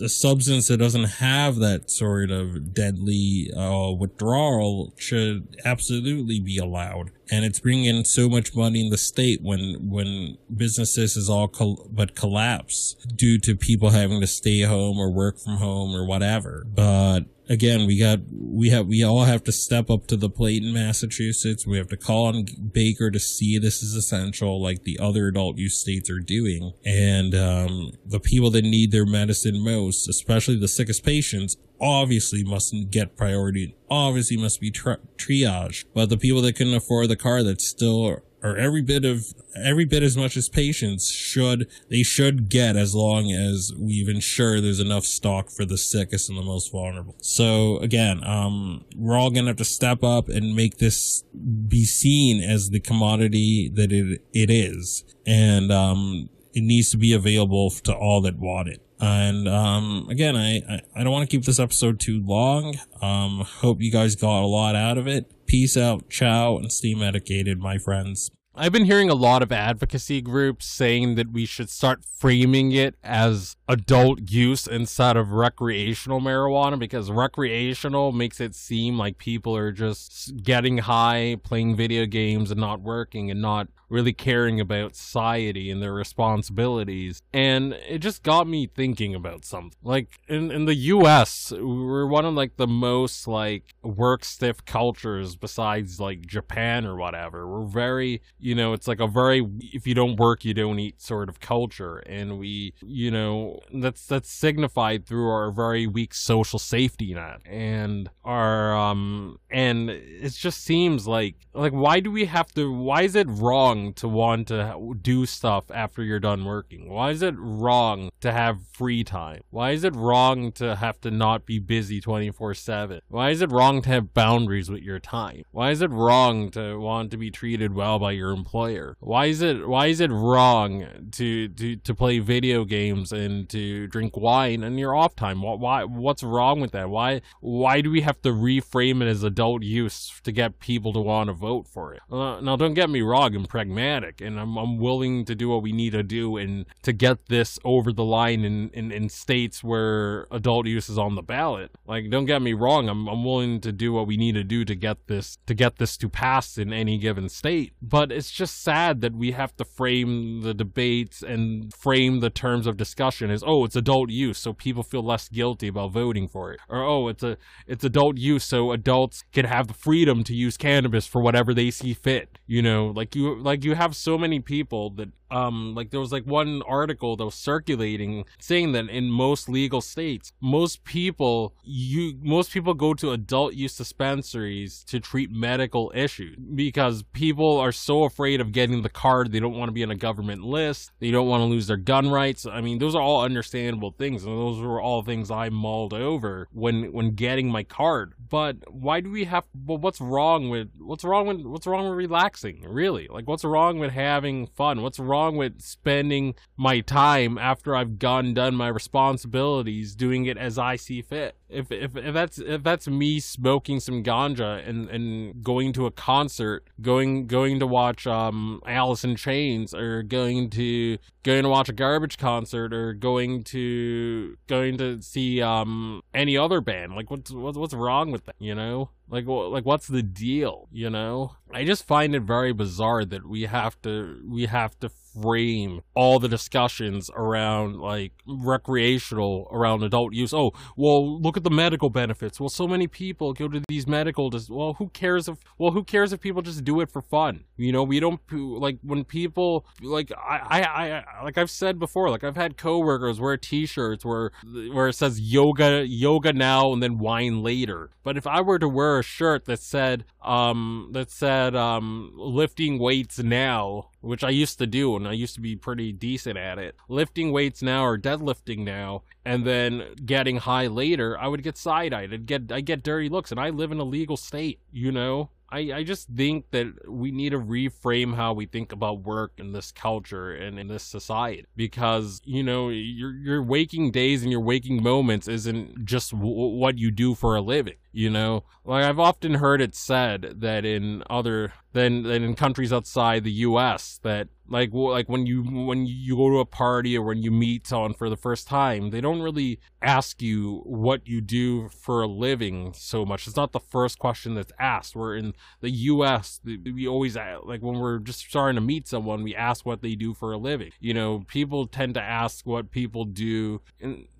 a 0.00 0.08
substance 0.08 0.68
that 0.68 0.78
doesn't 0.78 1.04
have 1.04 1.56
that 1.56 1.90
sort 1.90 2.30
of 2.30 2.74
deadly 2.74 3.50
uh, 3.56 3.92
withdrawal 3.92 4.92
should 4.96 5.56
absolutely 5.64 6.40
be 6.40 6.58
allowed. 6.58 7.10
And 7.30 7.44
it's 7.44 7.60
bringing 7.60 7.84
in 7.84 8.04
so 8.04 8.28
much 8.28 8.54
money 8.54 8.84
in 8.84 8.90
the 8.90 8.98
state 8.98 9.40
when 9.42 9.88
when 9.88 10.36
businesses 10.54 11.16
is 11.16 11.30
all 11.30 11.48
col- 11.48 11.88
but 11.90 12.14
collapse 12.14 12.94
due 13.14 13.38
to 13.40 13.56
people 13.56 13.90
having 13.90 14.20
to 14.20 14.26
stay 14.26 14.62
home 14.62 14.98
or 14.98 15.10
work 15.10 15.38
from 15.38 15.56
home 15.56 15.94
or 15.94 16.04
whatever. 16.04 16.64
But 16.66 17.20
again, 17.48 17.86
we 17.86 17.98
got 17.98 18.20
we 18.30 18.70
have 18.70 18.86
we 18.86 19.02
all 19.02 19.24
have 19.24 19.44
to 19.44 19.52
step 19.52 19.90
up 19.90 20.06
to 20.08 20.16
the 20.16 20.28
plate 20.28 20.62
in 20.62 20.72
Massachusetts. 20.72 21.66
We 21.66 21.78
have 21.78 21.88
to 21.88 21.96
call 21.96 22.26
on 22.26 22.46
Baker 22.72 23.10
to 23.10 23.18
see 23.18 23.58
this 23.58 23.82
is 23.82 23.94
essential, 23.94 24.62
like 24.62 24.84
the 24.84 24.98
other 24.98 25.28
adult 25.28 25.58
use 25.58 25.78
states 25.78 26.10
are 26.10 26.20
doing. 26.20 26.72
And 26.84 27.34
um, 27.34 27.92
the 28.04 28.20
people 28.20 28.50
that 28.50 28.62
need 28.62 28.92
their 28.92 29.06
medicine 29.06 29.62
most, 29.62 30.08
especially 30.08 30.58
the 30.58 30.68
sickest 30.68 31.04
patients, 31.04 31.56
obviously 31.80 32.44
mustn't 32.44 32.90
get 32.90 33.16
priority. 33.16 33.76
Obviously 33.90 34.36
must 34.36 34.60
be 34.60 34.70
tri- 34.70 34.96
triage. 35.16 35.84
But 35.94 36.08
the 36.08 36.16
people 36.16 36.42
that 36.42 36.56
couldn't 36.56 36.74
afford 36.74 37.08
the 37.08 37.16
car 37.16 37.42
that 37.42 37.60
still 37.60 38.22
or 38.44 38.58
every 38.58 38.82
bit 38.82 39.06
of 39.06 39.34
every 39.56 39.86
bit 39.86 40.02
as 40.02 40.16
much 40.16 40.36
as 40.36 40.48
patients 40.50 41.10
should 41.10 41.66
they 41.88 42.02
should 42.02 42.50
get 42.50 42.76
as 42.76 42.94
long 42.94 43.32
as 43.32 43.72
we've 43.78 44.08
ensured 44.08 44.62
there's 44.62 44.80
enough 44.80 45.04
stock 45.04 45.50
for 45.50 45.64
the 45.64 45.78
sickest 45.78 46.28
and 46.28 46.38
the 46.38 46.42
most 46.42 46.70
vulnerable. 46.70 47.16
So 47.20 47.78
again, 47.78 48.22
um, 48.22 48.84
we're 48.94 49.16
all 49.16 49.30
gonna 49.30 49.48
have 49.48 49.56
to 49.56 49.64
step 49.64 50.04
up 50.04 50.28
and 50.28 50.54
make 50.54 50.76
this 50.76 51.24
be 51.32 51.84
seen 51.84 52.42
as 52.42 52.68
the 52.68 52.80
commodity 52.80 53.70
that 53.74 53.90
it 53.90 54.20
it 54.34 54.50
is, 54.50 55.04
and 55.26 55.72
um, 55.72 56.28
it 56.52 56.62
needs 56.62 56.90
to 56.90 56.98
be 56.98 57.14
available 57.14 57.70
to 57.70 57.94
all 57.94 58.20
that 58.20 58.38
want 58.38 58.68
it. 58.68 58.82
And 59.00 59.48
um, 59.48 60.06
again, 60.08 60.36
I, 60.36 60.62
I, 60.68 60.80
I 60.94 61.04
don't 61.04 61.12
want 61.12 61.28
to 61.28 61.36
keep 61.36 61.44
this 61.44 61.58
episode 61.58 61.98
too 61.98 62.22
long. 62.24 62.78
Um, 63.02 63.40
hope 63.40 63.82
you 63.82 63.90
guys 63.90 64.14
got 64.14 64.42
a 64.42 64.46
lot 64.46 64.76
out 64.76 64.98
of 64.98 65.08
it. 65.08 65.30
Peace 65.54 65.76
out, 65.76 66.10
ciao, 66.10 66.56
and 66.56 66.72
stay 66.72 66.96
medicated, 66.96 67.60
my 67.60 67.78
friends. 67.78 68.28
I've 68.56 68.70
been 68.70 68.84
hearing 68.84 69.10
a 69.10 69.16
lot 69.16 69.42
of 69.42 69.50
advocacy 69.50 70.22
groups 70.22 70.64
saying 70.66 71.16
that 71.16 71.32
we 71.32 71.44
should 71.44 71.68
start 71.68 72.04
framing 72.04 72.70
it 72.70 72.94
as 73.02 73.56
adult 73.68 74.30
use 74.30 74.68
instead 74.68 75.16
of 75.16 75.32
recreational 75.32 76.20
marijuana 76.20 76.78
because 76.78 77.10
recreational 77.10 78.12
makes 78.12 78.40
it 78.40 78.54
seem 78.54 78.96
like 78.96 79.18
people 79.18 79.56
are 79.56 79.72
just 79.72 80.36
getting 80.36 80.78
high, 80.78 81.36
playing 81.42 81.74
video 81.74 82.06
games, 82.06 82.52
and 82.52 82.60
not 82.60 82.80
working 82.80 83.28
and 83.28 83.42
not 83.42 83.66
really 83.88 84.12
caring 84.12 84.60
about 84.60 84.96
society 84.96 85.70
and 85.70 85.82
their 85.82 85.92
responsibilities. 85.92 87.22
And 87.32 87.74
it 87.88 87.98
just 87.98 88.22
got 88.22 88.48
me 88.48 88.66
thinking 88.66 89.14
about 89.14 89.44
something. 89.44 89.78
Like 89.82 90.20
in, 90.28 90.50
in 90.50 90.64
the 90.64 90.74
US, 90.74 91.52
we're 91.52 92.06
one 92.06 92.24
of 92.24 92.34
like 92.34 92.56
the 92.56 92.66
most 92.66 93.28
like 93.28 93.74
work 93.82 94.24
stiff 94.24 94.64
cultures 94.64 95.36
besides 95.36 96.00
like 96.00 96.26
Japan 96.26 96.86
or 96.86 96.96
whatever. 96.96 97.46
We're 97.46 97.66
very, 97.66 98.22
you 98.44 98.54
know, 98.54 98.74
it's 98.74 98.86
like 98.86 99.00
a 99.00 99.06
very 99.06 99.42
if 99.72 99.86
you 99.86 99.94
don't 99.94 100.16
work, 100.16 100.44
you 100.44 100.52
don't 100.52 100.78
eat 100.78 101.00
sort 101.00 101.30
of 101.30 101.40
culture. 101.40 101.96
And 102.00 102.38
we, 102.38 102.74
you 102.84 103.10
know, 103.10 103.60
that's 103.72 104.06
that's 104.06 104.30
signified 104.30 105.06
through 105.06 105.30
our 105.30 105.50
very 105.50 105.86
weak 105.86 106.12
social 106.12 106.58
safety 106.58 107.14
net. 107.14 107.40
And 107.46 108.10
our 108.22 108.76
um 108.76 109.38
and 109.50 109.88
it 109.88 110.34
just 110.34 110.62
seems 110.62 111.08
like 111.08 111.36
like 111.54 111.72
why 111.72 112.00
do 112.00 112.10
we 112.10 112.26
have 112.26 112.52
to 112.52 112.70
why 112.70 113.02
is 113.02 113.14
it 113.14 113.28
wrong 113.30 113.94
to 113.94 114.08
want 114.08 114.48
to 114.48 114.94
do 115.00 115.24
stuff 115.24 115.70
after 115.70 116.02
you're 116.02 116.20
done 116.20 116.44
working? 116.44 116.90
Why 116.90 117.12
is 117.12 117.22
it 117.22 117.34
wrong 117.38 118.10
to 118.20 118.30
have 118.30 118.60
free 118.74 119.04
time? 119.04 119.40
Why 119.48 119.70
is 119.70 119.84
it 119.84 119.96
wrong 119.96 120.52
to 120.52 120.76
have 120.76 121.00
to 121.00 121.10
not 121.10 121.46
be 121.46 121.58
busy 121.60 121.98
24 121.98 122.52
7? 122.52 123.00
Why 123.08 123.30
is 123.30 123.40
it 123.40 123.50
wrong 123.50 123.80
to 123.80 123.88
have 123.88 124.12
boundaries 124.12 124.70
with 124.70 124.82
your 124.82 124.98
time? 124.98 125.44
Why 125.50 125.70
is 125.70 125.80
it 125.80 125.90
wrong 125.90 126.50
to 126.50 126.78
want 126.78 127.10
to 127.12 127.16
be 127.16 127.30
treated 127.30 127.72
well 127.72 127.98
by 127.98 128.12
your 128.12 128.33
employer? 128.34 128.96
Why 129.00 129.26
is 129.26 129.40
it 129.40 129.68
why 129.68 129.86
is 129.86 130.00
it 130.00 130.10
wrong 130.10 131.08
to 131.12 131.48
to, 131.48 131.76
to 131.76 131.94
play 131.94 132.18
video 132.18 132.64
games 132.64 133.12
and 133.12 133.48
to 133.50 133.86
drink 133.86 134.16
wine 134.16 134.62
in 134.62 134.78
your 134.78 134.94
off 134.94 135.16
time? 135.16 135.42
Why, 135.42 135.54
why 135.54 135.84
what's 135.84 136.22
wrong 136.22 136.60
with 136.60 136.72
that? 136.72 136.90
Why 136.90 137.22
why 137.40 137.80
do 137.80 137.90
we 137.90 138.02
have 138.02 138.20
to 138.22 138.30
reframe 138.30 139.02
it 139.02 139.06
as 139.06 139.22
adult 139.22 139.62
use 139.62 140.20
to 140.24 140.32
get 140.32 140.58
people 140.58 140.92
to 140.92 141.00
want 141.00 141.28
to 141.28 141.34
vote 141.34 141.66
for 141.66 141.94
it? 141.94 142.00
Uh, 142.10 142.40
now 142.40 142.56
don't 142.56 142.74
get 142.74 142.90
me 142.90 143.02
wrong, 143.02 143.34
I'm 143.34 143.46
pragmatic 143.46 144.20
and 144.20 144.38
I'm, 144.38 144.56
I'm 144.56 144.78
willing 144.78 145.24
to 145.26 145.34
do 145.34 145.48
what 145.48 145.62
we 145.62 145.72
need 145.72 145.92
to 145.92 146.02
do 146.02 146.36
and 146.36 146.66
to 146.82 146.92
get 146.92 147.26
this 147.26 147.58
over 147.64 147.92
the 147.92 148.04
line 148.04 148.44
in, 148.44 148.70
in, 148.70 148.92
in 148.92 149.08
states 149.08 149.62
where 149.62 150.26
adult 150.30 150.66
use 150.66 150.88
is 150.88 150.98
on 150.98 151.14
the 151.14 151.22
ballot. 151.22 151.70
Like, 151.86 152.10
don't 152.10 152.24
get 152.24 152.42
me 152.42 152.52
wrong, 152.52 152.88
I'm, 152.88 153.08
I'm 153.08 153.24
willing 153.24 153.60
to 153.60 153.72
do 153.72 153.92
what 153.92 154.06
we 154.06 154.16
need 154.16 154.34
to 154.34 154.44
do 154.44 154.64
to 154.64 154.74
get 154.74 155.06
this 155.06 155.38
to 155.46 155.54
get 155.54 155.76
this 155.76 155.96
to 155.98 156.08
pass 156.08 156.58
in 156.58 156.72
any 156.72 156.98
given 156.98 157.28
state. 157.28 157.72
But 157.80 158.12
just 158.30 158.62
sad 158.62 159.00
that 159.00 159.14
we 159.14 159.32
have 159.32 159.56
to 159.56 159.64
frame 159.64 160.42
the 160.42 160.54
debates 160.54 161.22
and 161.22 161.72
frame 161.74 162.20
the 162.20 162.30
terms 162.30 162.66
of 162.66 162.76
discussion 162.76 163.30
as 163.30 163.42
oh 163.46 163.64
it's 163.64 163.76
adult 163.76 164.10
use 164.10 164.38
so 164.38 164.52
people 164.52 164.82
feel 164.82 165.02
less 165.02 165.28
guilty 165.28 165.68
about 165.68 165.92
voting 165.92 166.28
for 166.28 166.52
it. 166.52 166.60
Or 166.68 166.82
oh 166.82 167.08
it's 167.08 167.22
a 167.22 167.36
it's 167.66 167.84
adult 167.84 168.18
use 168.18 168.44
so 168.44 168.72
adults 168.72 169.24
can 169.32 169.44
have 169.44 169.68
the 169.68 169.74
freedom 169.74 170.24
to 170.24 170.34
use 170.34 170.56
cannabis 170.56 171.06
for 171.06 171.20
whatever 171.20 171.54
they 171.54 171.70
see 171.70 171.94
fit 171.94 172.38
you 172.46 172.62
know? 172.62 172.86
Like 172.86 173.14
you 173.14 173.40
like 173.40 173.64
you 173.64 173.74
have 173.74 173.96
so 173.96 174.18
many 174.18 174.40
people 174.40 174.90
that 174.90 175.08
um 175.34 175.74
like 175.74 175.90
there 175.90 176.00
was 176.00 176.12
like 176.12 176.24
one 176.24 176.62
article 176.68 177.16
that 177.16 177.24
was 177.24 177.34
circulating 177.34 178.24
saying 178.38 178.72
that 178.72 178.88
in 178.88 179.10
most 179.10 179.48
legal 179.48 179.80
states 179.80 180.32
most 180.40 180.84
people 180.84 181.54
you 181.62 182.14
most 182.22 182.50
people 182.52 182.74
go 182.74 182.94
to 182.94 183.10
adult 183.12 183.54
use 183.54 183.76
dispensaries 183.76 184.84
to 184.84 185.00
treat 185.00 185.30
medical 185.30 185.92
issues 185.94 186.36
because 186.54 187.02
people 187.12 187.58
are 187.58 187.72
so 187.72 188.04
afraid 188.04 188.40
of 188.40 188.52
getting 188.52 188.82
the 188.82 188.88
card 188.88 189.32
they 189.32 189.40
don't 189.40 189.56
want 189.56 189.68
to 189.68 189.72
be 189.72 189.82
on 189.82 189.90
a 189.90 189.96
government 189.96 190.42
list 190.42 190.92
they 191.00 191.10
don't 191.10 191.28
want 191.28 191.40
to 191.40 191.46
lose 191.46 191.66
their 191.66 191.76
gun 191.76 192.10
rights. 192.10 192.46
I 192.46 192.60
mean 192.60 192.78
those 192.78 192.94
are 192.94 193.02
all 193.02 193.22
understandable 193.22 193.92
things 193.92 194.24
and 194.24 194.32
those 194.36 194.60
were 194.60 194.80
all 194.80 195.02
things 195.02 195.30
i 195.30 195.48
mulled 195.48 195.92
over 195.92 196.48
when 196.52 196.92
when 196.92 197.10
getting 197.14 197.50
my 197.50 197.62
card. 197.62 198.14
But 198.30 198.56
why 198.68 199.00
do 199.00 199.10
we 199.10 199.24
have 199.24 199.44
well 199.66 199.78
what's 199.78 200.00
wrong 200.00 200.48
with 200.48 200.68
what's 200.78 201.04
wrong 201.04 201.26
with 201.26 201.40
what's 201.42 201.66
wrong 201.66 201.88
with 201.88 201.96
relaxing 201.96 202.64
really? 202.68 203.08
Like 203.08 203.26
what's 203.26 203.44
wrong 203.44 203.78
with 203.78 203.92
having 203.92 204.46
fun? 204.46 204.82
What's 204.82 204.98
wrong 204.98 205.23
wrong 205.24 205.36
with 205.36 205.60
spending 205.60 206.34
my 206.56 206.80
time 206.80 207.38
after 207.38 207.74
I've 207.74 207.98
gone 207.98 208.34
done 208.34 208.54
my 208.54 208.68
responsibilities 208.68 209.94
doing 209.94 210.26
it 210.26 210.36
as 210.36 210.58
I 210.58 210.76
see 210.76 211.02
fit. 211.02 211.36
If 211.48 211.70
if, 211.72 211.96
if 211.96 212.12
that's 212.14 212.38
if 212.38 212.62
that's 212.62 212.88
me 212.88 213.20
smoking 213.20 213.80
some 213.80 214.02
ganja 214.02 214.66
and, 214.68 214.88
and 214.90 215.42
going 215.42 215.72
to 215.74 215.86
a 215.86 215.90
concert, 215.90 216.64
going 216.80 217.26
going 217.26 217.58
to 217.60 217.66
watch 217.66 218.06
um 218.06 218.60
Alice 218.66 219.04
in 219.04 219.16
Chains 219.16 219.74
or 219.74 220.02
going 220.02 220.50
to 220.50 220.98
going 221.22 221.42
to 221.42 221.48
watch 221.48 221.68
a 221.68 221.72
garbage 221.72 222.18
concert 222.18 222.74
or 222.74 222.92
going 222.92 223.44
to 223.44 224.36
going 224.46 224.76
to 224.78 225.00
see 225.00 225.40
um 225.40 226.02
any 226.12 226.36
other 226.36 226.60
band, 226.60 226.94
like 226.94 227.10
what's 227.10 227.30
what's 227.30 227.56
what's 227.56 227.74
wrong 227.74 228.10
with 228.10 228.26
that, 228.26 228.36
you 228.38 228.54
know? 228.54 228.90
Like, 229.08 229.26
like 229.26 229.64
what's 229.64 229.86
the 229.86 230.02
deal? 230.02 230.68
You 230.72 230.90
know, 230.90 231.36
I 231.52 231.64
just 231.64 231.86
find 231.86 232.14
it 232.14 232.22
very 232.22 232.52
bizarre 232.52 233.04
that 233.04 233.26
we 233.26 233.42
have 233.42 233.80
to 233.82 234.20
we 234.26 234.46
have 234.46 234.78
to 234.80 234.88
frame 234.88 235.80
all 235.94 236.18
the 236.18 236.28
discussions 236.28 237.08
around 237.14 237.76
like 237.76 238.12
recreational 238.26 239.48
around 239.52 239.84
adult 239.84 240.12
use. 240.12 240.34
Oh, 240.34 240.52
well, 240.76 241.20
look 241.20 241.36
at 241.36 241.44
the 241.44 241.50
medical 241.50 241.90
benefits. 241.90 242.40
Well, 242.40 242.48
so 242.48 242.66
many 242.66 242.88
people 242.88 243.32
go 243.32 243.46
to 243.46 243.62
these 243.68 243.86
medical. 243.86 244.30
Dis- 244.30 244.50
well, 244.50 244.74
who 244.74 244.88
cares 244.88 245.28
if? 245.28 245.38
Well, 245.56 245.70
who 245.70 245.84
cares 245.84 246.12
if 246.12 246.20
people 246.20 246.42
just 246.42 246.64
do 246.64 246.80
it 246.80 246.90
for 246.90 247.00
fun? 247.00 247.44
You 247.56 247.70
know, 247.72 247.84
we 247.84 248.00
don't 248.00 248.20
like 248.32 248.78
when 248.82 249.04
people 249.04 249.66
like 249.80 250.10
I 250.12 250.40
I, 250.60 250.90
I 251.20 251.24
like 251.24 251.38
I've 251.38 251.50
said 251.50 251.78
before. 251.78 252.10
Like 252.10 252.24
I've 252.24 252.36
had 252.36 252.56
coworkers 252.56 253.20
wear 253.20 253.36
T-shirts 253.36 254.04
where 254.04 254.32
where 254.72 254.88
it 254.88 254.94
says 254.94 255.20
yoga 255.20 255.86
yoga 255.86 256.32
now 256.32 256.72
and 256.72 256.82
then 256.82 256.98
wine 256.98 257.42
later. 257.42 257.90
But 258.02 258.16
if 258.16 258.26
I 258.26 258.40
were 258.40 258.58
to 258.58 258.68
wear 258.68 259.02
shirt 259.04 259.44
that 259.44 259.60
said 259.60 260.04
um 260.22 260.88
that 260.92 261.10
said 261.10 261.54
um 261.54 262.12
lifting 262.14 262.78
weights 262.78 263.18
now 263.18 263.90
which 264.04 264.22
I 264.22 264.30
used 264.30 264.58
to 264.58 264.66
do 264.66 264.96
and 264.96 265.08
I 265.08 265.12
used 265.12 265.34
to 265.34 265.40
be 265.40 265.56
pretty 265.56 265.92
decent 265.92 266.36
at 266.36 266.58
it. 266.58 266.76
Lifting 266.88 267.32
weights 267.32 267.62
now 267.62 267.84
or 267.84 267.98
deadlifting 267.98 268.58
now 268.58 269.02
and 269.24 269.46
then 269.46 269.94
getting 270.04 270.36
high 270.36 270.66
later, 270.66 271.18
I 271.18 271.26
would 271.28 271.42
get 271.42 271.56
side-eyed. 271.56 272.12
I'd 272.12 272.26
get 272.26 272.52
I 272.52 272.60
get 272.60 272.82
dirty 272.82 273.08
looks 273.08 273.30
and 273.30 273.40
I 273.40 273.50
live 273.50 273.72
in 273.72 273.80
a 273.80 273.84
legal 273.84 274.16
state, 274.16 274.60
you 274.70 274.92
know? 274.92 275.30
I, 275.50 275.72
I 275.72 275.84
just 275.84 276.08
think 276.08 276.50
that 276.50 276.90
we 276.90 277.12
need 277.12 277.30
to 277.30 277.38
reframe 277.38 278.16
how 278.16 278.32
we 278.32 278.46
think 278.46 278.72
about 278.72 279.04
work 279.04 279.32
in 279.38 279.52
this 279.52 279.70
culture 279.70 280.32
and 280.32 280.58
in 280.58 280.66
this 280.66 280.82
society 280.82 281.46
because 281.54 282.20
you 282.24 282.42
know 282.42 282.70
your 282.70 283.12
your 283.12 283.42
waking 283.42 283.92
days 283.92 284.22
and 284.22 284.32
your 284.32 284.40
waking 284.40 284.82
moments 284.82 285.28
isn't 285.28 285.84
just 285.84 286.10
w- 286.10 286.56
what 286.56 286.78
you 286.78 286.90
do 286.90 287.14
for 287.14 287.36
a 287.36 287.40
living 287.40 287.76
you 287.94 288.10
know? 288.10 288.44
Like 288.64 288.84
i've 288.84 288.98
often 288.98 289.34
heard 289.34 289.60
it 289.60 289.74
said 289.74 290.36
that 290.40 290.64
in 290.64 291.02
other 291.10 291.52
than 291.74 292.02
than 292.02 292.22
in 292.22 292.34
countries 292.34 292.72
outside 292.72 293.24
the 293.24 293.32
us 293.32 294.00
that 294.02 294.28
like 294.48 294.70
like 294.72 295.08
when 295.08 295.26
you 295.26 295.42
when 295.42 295.86
you 295.86 296.16
go 296.16 296.30
to 296.30 296.38
a 296.38 296.46
party 296.46 296.96
or 296.96 297.02
when 297.02 297.22
you 297.22 297.30
meet 297.30 297.66
someone 297.66 297.94
for 297.94 298.08
the 298.08 298.16
first 298.16 298.46
time 298.46 298.90
they 298.90 299.00
don't 299.00 299.20
really 299.20 299.58
ask 299.82 300.22
you 300.22 300.62
what 300.64 301.06
you 301.06 301.20
do 301.20 301.68
for 301.68 302.02
a 302.02 302.06
living 302.06 302.72
so 302.74 303.04
much. 303.04 303.26
It's 303.26 303.36
not 303.36 303.52
the 303.52 303.60
first 303.60 303.98
question 303.98 304.34
that's 304.34 304.52
asked. 304.58 304.96
We're 304.96 305.16
in 305.16 305.34
the 305.60 305.70
us 305.70 306.40
we 306.44 306.86
always 306.86 307.16
uh, 307.16 307.38
like 307.44 307.62
when 307.62 307.78
we're 307.78 307.98
just 307.98 308.20
starting 308.20 308.56
to 308.56 308.60
meet 308.60 308.88
someone 308.88 309.22
we 309.22 309.34
ask 309.34 309.64
what 309.64 309.82
they 309.82 309.94
do 309.94 310.14
for 310.14 310.32
a 310.32 310.38
living. 310.38 310.70
You 310.80 310.94
know 310.94 311.24
people 311.26 311.66
tend 311.66 311.94
to 311.94 312.02
ask 312.02 312.46
what 312.46 312.70
people 312.70 313.04
do 313.04 313.60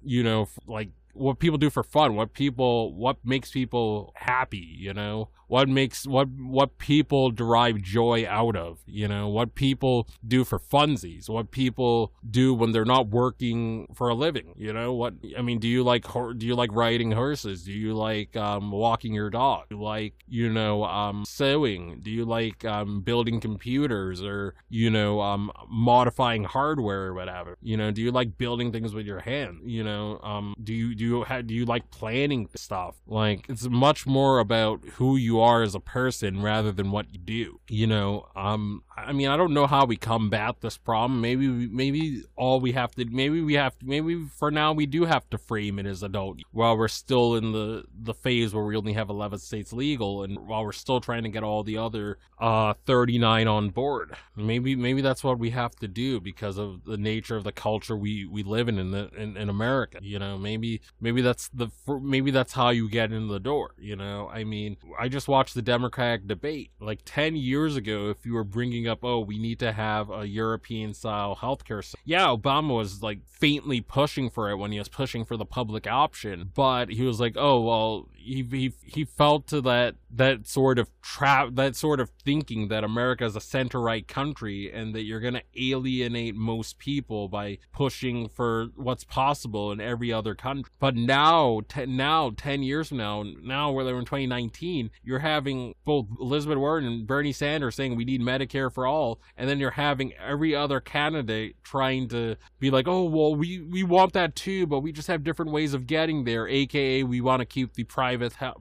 you 0.05 0.23
know 0.23 0.49
like 0.67 0.91
what 1.15 1.39
people 1.39 1.59
do 1.59 1.71
for 1.71 1.83
fun, 1.83 2.15
what 2.15 2.35
people 2.35 2.95
what 2.95 3.17
makes 3.25 3.51
people 3.51 4.13
happy, 4.17 4.77
you 4.79 4.93
know? 4.93 5.31
What 5.49 5.69
makes 5.69 6.07
what 6.07 6.29
what 6.29 6.79
people 6.79 7.31
derive 7.31 7.83
joy 7.83 8.27
out 8.29 8.57
of, 8.57 8.79
you 8.87 9.09
know? 9.09 9.29
What 9.29 9.55
people 9.55 10.09
do 10.27 10.45
for 10.45 10.59
funsies, 10.59 11.29
what 11.29 11.51
people 11.51 12.13
do 12.29 12.55
when 12.55 12.73
they're 12.73 12.85
not 12.85 13.09
working 13.09 13.87
for 13.95 14.09
a 14.09 14.15
living, 14.15 14.55
you 14.57 14.73
know? 14.73 14.93
What 14.93 15.15
I 15.37 15.43
mean, 15.43 15.59
do 15.59 15.69
you 15.69 15.83
like 15.83 16.05
do 16.13 16.47
you 16.47 16.55
like 16.55 16.71
riding 16.73 17.13
horses? 17.13 17.65
Do 17.65 17.73
you 17.73 17.95
like 17.95 18.37
um, 18.37 18.71
walking 18.71 19.15
your 19.15 19.31
dog? 19.31 19.67
Do 19.69 19.77
you 19.77 19.83
like, 19.83 20.15
you 20.29 20.51
know, 20.51 20.85
um, 20.85 21.25
sewing? 21.27 22.01
Do 22.03 22.11
you 22.11 22.25
like 22.25 22.65
um, 22.65 23.01
building 23.03 23.41
computers 23.41 24.23
or, 24.23 24.55
you 24.69 24.91
know, 24.91 25.21
um, 25.21 25.51
modifying 25.69 26.45
hardware 26.45 27.07
or 27.07 27.15
whatever? 27.15 27.57
You 27.63 27.77
know, 27.77 27.91
do 27.91 28.03
you 28.03 28.11
like 28.11 28.39
building 28.39 28.73
things 28.73 28.95
with 28.95 29.07
your 29.07 29.21
hand? 29.21 29.61
You 29.65 29.85
know, 29.85 30.21
um, 30.23 30.55
do 30.63 30.73
you 30.73 30.95
do 30.95 31.05
you 31.05 31.43
do 31.43 31.55
you 31.55 31.65
like 31.65 31.91
planning 31.91 32.49
stuff? 32.57 32.97
Like 33.07 33.47
it's 33.49 33.69
much 33.69 34.07
more 34.07 34.39
about 34.39 34.85
who 34.95 35.17
you 35.17 35.34
are 35.41 35.63
as 35.63 35.75
a 35.75 35.81
person 35.81 36.43
rather 36.43 36.73
than 36.73 36.91
what 36.91 37.13
you 37.13 37.19
do. 37.19 37.61
You 37.69 37.87
know, 37.87 38.29
um, 38.37 38.83
I 38.97 39.13
mean, 39.13 39.29
I 39.29 39.37
don't 39.37 39.55
know 39.55 39.67
how 39.67 39.85
we 39.85 39.97
combat 39.97 40.57
this 40.61 40.77
problem. 40.77 41.21
Maybe, 41.21 41.49
maybe 41.49 42.23
all 42.37 42.61
we 42.61 42.73
have 42.73 42.95
to, 42.95 43.05
maybe 43.05 43.41
we 43.41 43.55
have 43.55 43.79
to, 43.79 43.87
maybe 43.87 44.25
for 44.37 44.51
now 44.51 44.73
we 44.73 44.87
do 44.87 45.05
have 45.05 45.29
to 45.31 45.39
frame 45.39 45.79
it 45.79 45.87
as 45.87 46.03
adult 46.03 46.39
while 46.53 46.77
we're 46.77 46.89
still 46.89 47.35
in 47.35 47.53
the 47.53 47.85
the 48.03 48.15
phase 48.15 48.55
where 48.55 48.65
we 48.65 48.77
only 48.77 48.93
have 48.93 49.11
11 49.11 49.39
states 49.39 49.73
legal, 49.73 50.23
and 50.23 50.47
while 50.47 50.65
we're 50.65 50.73
still 50.73 51.01
trying 51.01 51.25
to 51.25 51.29
get 51.29 51.43
all 51.43 51.63
the 51.63 51.79
other 51.79 52.19
uh 52.39 52.75
39 52.87 53.49
on 53.49 53.71
board. 53.71 54.15
Maybe, 54.37 54.77
maybe 54.77 55.01
that's 55.01 55.25
what 55.25 55.39
we 55.39 55.51
have 55.51 55.75
to 55.77 55.89
do 55.89 56.21
because 56.21 56.59
of 56.59 56.85
the 56.85 56.97
nature 56.97 57.37
of 57.37 57.45
the 57.45 57.53
culture 57.53 57.97
we 57.97 58.27
we 58.27 58.43
live 58.43 58.69
in 58.69 58.79
in 58.79 58.91
the 58.91 59.11
in, 59.17 59.37
in 59.37 59.49
America. 59.49 59.99
You 60.03 60.19
know, 60.19 60.39
maybe 60.39 60.81
maybe 61.01 61.21
that's 61.23 61.49
the 61.49 61.69
maybe 62.01 62.31
that's 62.31 62.53
how 62.53 62.71
you 62.71 62.89
get 62.89 63.13
in 63.13 63.29
the 63.29 63.41
door. 63.41 63.75
You 63.79 63.97
know, 63.97 64.29
I 64.33 64.45
mean, 64.45 64.77
I 64.99 65.09
just 65.09 65.24
watched 65.29 65.55
the 65.55 65.63
Democratic 65.63 66.27
debate 66.27 66.71
like 66.81 67.01
10 67.05 67.37
years 67.37 67.77
ago. 67.77 68.11
If 68.11 68.25
you 68.27 68.35
were 68.35 68.45
bringing 68.45 68.87
up, 68.89 69.01
oh, 69.03 69.21
we 69.21 69.39
need 69.39 69.59
to 69.61 69.73
have 69.73 70.11
a 70.11 70.27
European 70.27 70.95
style 70.95 71.37
healthcare. 71.41 71.83
System. 71.83 72.01
Yeah, 72.05 72.27
Obama 72.27 72.77
was 72.77 73.03
like 73.03 73.21
faintly 73.27 73.81
pushing 73.81 74.31
for 74.31 74.51
it 74.51 74.57
when 74.57 74.73
he 74.73 74.79
was 74.79 74.89
pushing 74.89 75.25
for 75.25 75.37
the 75.37 75.45
public 75.45 75.87
option, 75.87 76.51
but 76.55 76.91
he 76.91 77.03
was 77.03 77.21
like, 77.21 77.35
oh, 77.37 77.61
well, 77.61 78.09
he 78.25 78.73
he, 78.83 79.05
felt 79.05 79.47
to 79.49 79.61
that 79.61 79.95
that 80.11 80.47
sort 80.47 80.79
of 80.79 80.89
trap 81.03 81.51
that 81.53 81.77
sort 81.77 82.01
of 82.01 82.11
thinking 82.25 82.69
that 82.69 82.85
America 82.85 83.25
is 83.25 83.37
a 83.37 83.41
center 83.41 83.81
right 83.81 84.09
country 84.09 84.73
and 84.73 84.95
that 84.95 85.03
you're 85.03 85.21
going 85.21 85.35
to 85.35 85.43
alienate 85.57 86.35
most 86.35 86.79
people 86.79 87.29
by 87.29 87.59
pushing 87.73 88.29
for 88.29 88.69
what's 88.77 89.05
possible 89.05 89.73
in 89.73 89.81
every 89.81 90.13
other 90.13 90.35
country. 90.35 90.73
But 90.79 90.97
now, 90.97 91.61
now, 91.87 92.33
10 92.37 92.63
years 92.63 92.89
from 92.89 92.99
now, 92.99 93.25
now 93.43 93.73
we're 93.73 93.99
in 93.99 94.05
2019, 94.05 94.91
you're 95.03 95.19
having 95.19 95.75
both 95.85 96.07
Elizabeth 96.21 96.59
Warren 96.59 96.87
and 96.87 97.07
Bernie 97.07 97.33
Sanders 97.33 97.75
saying 97.75 97.97
we 97.97 98.05
need 98.05 98.21
Medicare 98.21 98.73
for 98.73 98.87
all, 98.87 99.21
and 99.37 99.49
then 99.49 99.59
you're 99.59 99.73
having 99.73 100.13
every 100.15 100.55
other 100.55 100.81
candidate 100.81 101.57
trying 101.63 102.09
to 102.09 102.37
be 102.59 102.71
like, 102.71 102.89
oh, 102.89 103.05
well, 103.05 103.35
we, 103.35 103.61
we 103.61 103.83
want 103.83 104.13
that 104.15 104.35
too, 104.35 104.67
but 104.67 104.81
we 104.81 104.93
just 104.93 105.09
have 105.09 105.25
different 105.25 105.53
ways 105.53 105.75
of 105.75 105.87
getting 105.87 106.25
there, 106.25 106.49
aka 106.49 107.03
we 107.03 107.21
want 107.21 107.41
to 107.41 107.47
keep 107.47 107.75
the 107.75 107.85
private, 107.85 108.14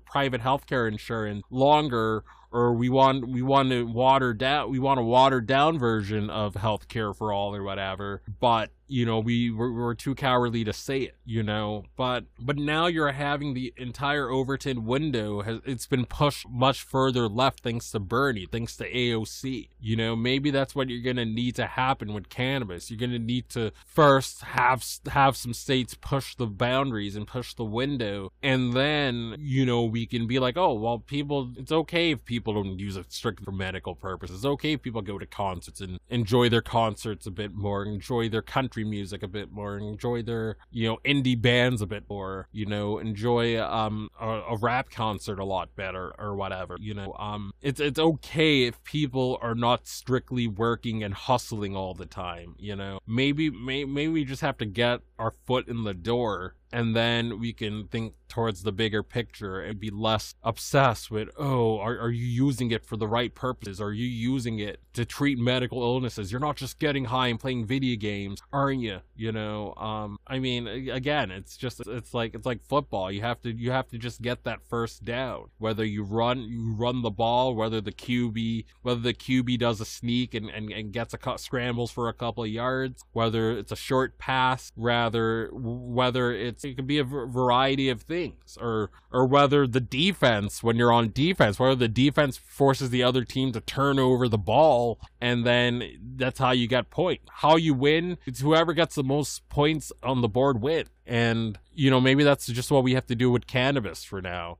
private 0.05 0.41
healthcare 0.41 0.87
insurance 0.87 1.43
longer 1.49 2.23
or 2.51 2.73
we 2.73 2.87
want 2.87 3.27
we 3.27 3.41
want 3.41 3.71
to 3.71 3.83
water 3.83 4.33
down 4.33 4.69
we 4.69 4.79
want 4.79 4.99
a 4.99 5.03
watered 5.03 5.47
down 5.47 5.79
version 5.79 6.29
of 6.29 6.53
healthcare 6.53 7.15
for 7.15 7.33
all 7.33 7.55
or 7.55 7.63
whatever. 7.63 8.21
But 8.39 8.69
you 8.87 9.05
know 9.05 9.19
we 9.19 9.49
were, 9.51 9.71
we're, 9.71 9.93
too 9.93 10.15
cowardly 10.15 10.63
to 10.63 10.73
say 10.73 11.01
it 11.01 11.15
you 11.23 11.43
know 11.43 11.85
but 11.95 12.25
but 12.39 12.57
now 12.57 12.87
you're 12.87 13.11
having 13.11 13.53
the 13.53 13.71
entire 13.77 14.29
overton 14.29 14.85
window 14.85 15.41
has 15.41 15.59
it's 15.65 15.85
been 15.85 16.05
pushed 16.05 16.49
much 16.49 16.81
further 16.81 17.27
left 17.27 17.61
thanks 17.61 17.91
to 17.91 17.99
bernie 17.99 18.47
thanks 18.51 18.75
to 18.75 18.91
aoc 18.91 19.69
you 19.79 19.95
know 19.95 20.15
maybe 20.15 20.49
that's 20.49 20.73
what 20.73 20.89
you're 20.89 21.01
gonna 21.01 21.25
need 21.25 21.55
to 21.55 21.67
happen 21.67 22.13
with 22.13 22.29
cannabis. 22.29 22.89
You're 22.89 22.99
gonna 22.99 23.19
need 23.19 23.49
to 23.49 23.71
first 23.85 24.41
have 24.41 24.83
have 25.07 25.35
some 25.35 25.53
states 25.53 25.95
push 25.95 26.35
the 26.35 26.47
boundaries 26.47 27.15
and 27.15 27.27
push 27.27 27.53
the 27.53 27.65
window 27.65 28.31
and 28.41 28.73
then 28.73 29.35
you 29.39 29.65
know 29.65 29.83
we 29.83 30.05
can 30.05 30.27
be 30.27 30.39
like 30.39 30.57
oh 30.57 30.73
well 30.73 30.99
people 30.99 31.51
it's 31.57 31.71
okay 31.71 32.11
if 32.11 32.25
people 32.25 32.53
don't 32.53 32.79
use 32.79 32.97
it 32.97 33.11
strictly 33.11 33.45
for 33.45 33.51
medical 33.51 33.95
purposes. 33.95 34.37
It's 34.37 34.45
okay 34.45 34.73
if 34.73 34.81
people 34.81 35.01
go 35.01 35.19
to 35.19 35.25
concerts 35.25 35.81
and 35.81 35.99
enjoy 36.09 36.49
their 36.49 36.61
concerts 36.61 37.27
a 37.27 37.31
bit 37.31 37.53
more 37.53 37.83
enjoy 37.83 38.29
their 38.29 38.41
country 38.41 38.72
country 38.73 38.89
music 38.89 39.21
a 39.21 39.27
bit 39.27 39.51
more, 39.51 39.77
enjoy 39.77 40.23
their 40.23 40.57
you 40.71 40.87
know 40.87 40.97
indie 41.05 41.39
bands 41.39 41.81
a 41.81 41.85
bit 41.85 42.03
more, 42.09 42.47
you 42.51 42.65
know, 42.65 42.97
enjoy 42.97 43.61
um 43.61 44.09
a, 44.19 44.27
a 44.27 44.57
rap 44.57 44.89
concert 44.89 45.39
a 45.39 45.45
lot 45.45 45.75
better 45.75 46.13
or 46.17 46.35
whatever. 46.35 46.75
You 46.79 46.95
know, 46.95 47.13
um 47.19 47.53
it's 47.61 47.79
it's 47.79 47.99
okay 47.99 48.63
if 48.63 48.83
people 48.83 49.37
are 49.41 49.55
not 49.55 49.87
strictly 49.87 50.47
working 50.47 51.03
and 51.03 51.13
hustling 51.13 51.75
all 51.75 51.93
the 51.93 52.05
time. 52.05 52.55
You 52.57 52.75
know, 52.75 52.99
maybe 53.05 53.49
may, 53.51 53.85
maybe 53.85 54.11
we 54.11 54.25
just 54.25 54.41
have 54.41 54.57
to 54.57 54.65
get 54.65 55.01
our 55.19 55.33
foot 55.45 55.67
in 55.67 55.83
the 55.83 55.93
door 55.93 56.55
and 56.73 56.95
then 56.95 57.39
we 57.39 57.53
can 57.53 57.87
think 57.87 58.15
towards 58.27 58.63
the 58.63 58.71
bigger 58.71 59.03
picture 59.03 59.61
and 59.61 59.79
be 59.79 59.91
less 59.91 60.33
obsessed 60.41 61.11
with 61.11 61.29
oh 61.37 61.77
are, 61.77 61.99
are 61.99 62.09
you 62.09 62.25
using 62.25 62.71
it 62.71 62.83
for 62.83 62.97
the 62.97 63.07
right 63.07 63.35
purposes? 63.35 63.79
Are 63.79 63.93
you 63.93 64.07
using 64.07 64.57
it 64.57 64.79
to 64.93 65.05
treat 65.05 65.37
medical 65.37 65.83
illnesses? 65.83 66.31
You're 66.31 66.41
not 66.41 66.55
just 66.55 66.79
getting 66.79 67.05
high 67.05 67.27
and 67.27 67.39
playing 67.39 67.67
video 67.67 67.95
games 67.95 68.41
aren't 68.51 68.81
you? 68.81 69.01
You 69.15 69.31
know 69.31 69.75
um 69.75 70.17
i 70.25 70.39
mean 70.39 70.67
again 70.67 71.29
it's 71.29 71.55
just 71.55 71.79
it's 71.85 72.13
like 72.13 72.33
it's 72.33 72.45
like 72.45 72.63
football. 72.63 73.11
You 73.11 73.21
have 73.21 73.39
to 73.41 73.51
you 73.51 73.69
have 73.69 73.87
to 73.89 73.99
just 73.99 74.21
get 74.21 74.43
that 74.45 74.59
first 74.67 75.05
down. 75.05 75.51
Whether 75.59 75.85
you 75.85 76.03
run 76.03 76.39
you 76.39 76.73
run 76.73 77.03
the 77.03 77.11
ball 77.11 77.53
whether 77.53 77.81
the 77.81 77.91
qb 77.91 78.65
whether 78.81 78.99
the 78.99 79.13
qb 79.13 79.59
does 79.59 79.79
a 79.79 79.85
sneak 79.85 80.33
and 80.33 80.49
and, 80.49 80.71
and 80.71 80.91
gets 80.91 81.13
a 81.13 81.19
cut 81.19 81.39
scrambles 81.39 81.91
for 81.91 82.09
a 82.09 82.13
couple 82.13 82.43
of 82.43 82.49
yards 82.49 83.03
whether 83.11 83.51
it's 83.51 83.71
a 83.71 83.75
short 83.75 84.17
pass 84.17 84.71
rather 84.75 85.49
whether 85.53 86.31
it's 86.31 86.62
it 86.63 86.75
could 86.75 86.87
be 86.87 86.99
a 86.99 87.03
variety 87.03 87.89
of 87.89 88.01
things, 88.01 88.57
or 88.59 88.91
or 89.11 89.25
whether 89.25 89.67
the 89.67 89.79
defense, 89.79 90.63
when 90.63 90.75
you're 90.75 90.91
on 90.91 91.11
defense, 91.11 91.59
whether 91.59 91.75
the 91.75 91.87
defense 91.87 92.37
forces 92.37 92.89
the 92.89 93.03
other 93.03 93.23
team 93.23 93.51
to 93.51 93.61
turn 93.61 93.99
over 93.99 94.27
the 94.27 94.37
ball, 94.37 94.99
and 95.21 95.45
then 95.45 95.83
that's 96.15 96.39
how 96.39 96.51
you 96.51 96.67
get 96.67 96.89
point. 96.89 97.21
How 97.29 97.55
you 97.55 97.73
win, 97.73 98.17
it's 98.25 98.41
whoever 98.41 98.73
gets 98.73 98.95
the 98.95 99.03
most 99.03 99.47
points 99.49 99.91
on 100.01 100.21
the 100.21 100.29
board 100.29 100.61
win. 100.61 100.87
And 101.05 101.59
you 101.73 101.89
know 101.89 101.99
maybe 101.99 102.23
that's 102.23 102.47
just 102.47 102.71
what 102.71 102.83
we 102.83 102.93
have 102.93 103.05
to 103.07 103.15
do 103.15 103.29
with 103.29 103.47
cannabis 103.47 104.03
for 104.03 104.21
now 104.21 104.59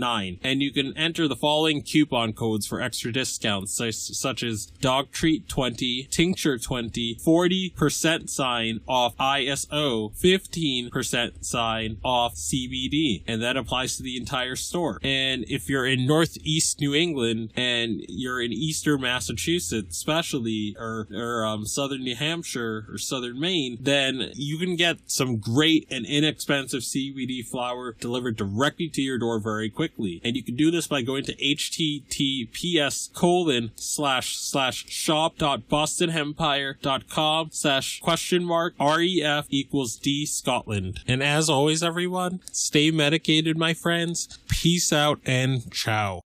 33fkrv9 0.00 0.38
and 0.42 0.62
you 0.62 0.72
can 0.72 0.96
enter 0.96 1.28
the 1.28 1.36
following 1.36 1.82
coupon 1.82 2.32
codes 2.32 2.66
for 2.66 2.80
extra 2.80 3.12
discounts 3.12 3.76
such, 3.76 3.94
such 3.94 4.42
as 4.42 4.66
dog 4.80 5.10
treat 5.10 5.48
20 5.48 6.08
tincture 6.10 6.58
20 6.58 7.16
40% 7.16 8.28
sign 8.30 8.80
off 8.88 9.16
iso 9.16 10.12
15% 10.18 11.44
sign 11.44 11.98
off 12.04 12.34
cbd 12.34 13.22
and 13.26 13.42
that 13.42 13.56
applies 13.56 13.96
to 13.96 14.02
the 14.02 14.16
entire 14.16 14.56
store. 14.56 14.98
And 15.02 15.44
if 15.48 15.68
you're 15.68 15.86
in 15.86 16.06
northeast 16.06 16.80
new 16.80 16.94
england 16.94 17.52
and 17.56 18.00
you're 18.08 18.40
in 18.40 18.52
eastern 18.52 19.00
massachusetts 19.00 19.96
especially 19.96 20.76
or, 20.78 21.06
or 21.14 21.44
um, 21.44 21.66
southern 21.66 22.02
new 22.02 22.16
hampshire 22.16 22.86
or 22.90 22.98
southern 22.98 23.38
maine 23.38 23.78
then 23.80 24.30
you 24.34 24.58
can 24.58 24.76
get 24.76 24.98
some 25.06 25.38
great 25.38 25.86
and 25.90 26.06
inexpensive 26.06 26.80
cbd 26.80 27.44
flower 27.44 27.94
delivered 28.00 28.36
directly 28.36 28.88
to 28.88 29.02
your 29.02 29.18
door 29.18 29.38
very 29.38 29.70
quickly 29.70 29.89
and 29.98 30.36
you 30.36 30.42
can 30.42 30.56
do 30.56 30.70
this 30.70 30.86
by 30.86 31.02
going 31.02 31.24
to 31.24 31.34
https 31.36 33.12
colon 33.12 33.70
slash 33.76 34.36
slash 34.36 34.88
shop 34.88 35.38
dot 35.38 35.68
bostonempire.com 35.68 37.48
slash 37.52 38.00
question 38.00 38.44
mark 38.44 38.74
ref 38.78 39.46
equals 39.48 39.96
d 39.96 40.26
scotland. 40.26 41.00
And 41.06 41.22
as 41.22 41.48
always 41.48 41.82
everyone 41.82 42.40
stay 42.52 42.90
medicated 42.90 43.56
my 43.56 43.74
friends. 43.74 44.38
Peace 44.48 44.92
out 44.92 45.20
and 45.24 45.70
ciao 45.72 46.18